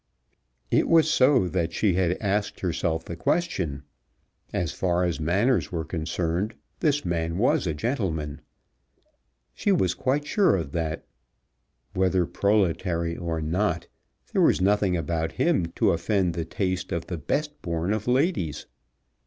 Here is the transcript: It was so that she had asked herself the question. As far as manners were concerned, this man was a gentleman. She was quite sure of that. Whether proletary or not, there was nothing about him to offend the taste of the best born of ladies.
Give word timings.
It 0.71 0.87
was 0.89 1.07
so 1.07 1.47
that 1.49 1.73
she 1.73 1.93
had 1.93 2.17
asked 2.19 2.61
herself 2.61 3.05
the 3.05 3.15
question. 3.15 3.83
As 4.51 4.71
far 4.71 5.03
as 5.03 5.19
manners 5.19 5.71
were 5.71 5.85
concerned, 5.85 6.55
this 6.79 7.05
man 7.05 7.37
was 7.37 7.67
a 7.67 7.75
gentleman. 7.75 8.41
She 9.53 9.71
was 9.71 9.93
quite 9.93 10.25
sure 10.25 10.55
of 10.55 10.71
that. 10.71 11.05
Whether 11.93 12.25
proletary 12.25 13.15
or 13.15 13.41
not, 13.41 13.85
there 14.33 14.41
was 14.41 14.59
nothing 14.59 14.97
about 14.97 15.33
him 15.33 15.67
to 15.75 15.91
offend 15.91 16.33
the 16.33 16.45
taste 16.45 16.91
of 16.91 17.05
the 17.05 17.19
best 17.19 17.61
born 17.61 17.93
of 17.93 18.07
ladies. 18.07 18.65